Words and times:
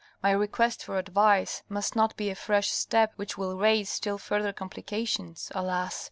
My 0.23 0.31
request 0.31 0.83
for 0.83 0.97
advice 0.97 1.61
must 1.69 1.95
not 1.95 2.17
be 2.17 2.31
a 2.31 2.35
fresh 2.35 2.71
step 2.71 3.13
which 3.17 3.37
will 3.37 3.55
raise 3.59 3.91
still 3.91 4.17
further 4.17 4.51
complications. 4.51 5.51
Alas 5.53 5.99